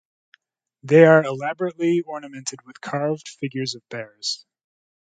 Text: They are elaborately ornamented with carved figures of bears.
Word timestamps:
They 0.81 1.05
are 1.05 1.23
elaborately 1.23 2.01
ornamented 2.03 2.63
with 2.65 2.81
carved 2.81 3.27
figures 3.39 3.75
of 3.75 3.87
bears. 3.89 4.47